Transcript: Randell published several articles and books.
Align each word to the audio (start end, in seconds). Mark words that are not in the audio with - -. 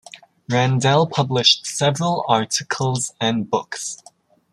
Randell 0.49 1.05
published 1.05 1.67
several 1.67 2.25
articles 2.27 3.13
and 3.21 3.47
books. 3.47 4.01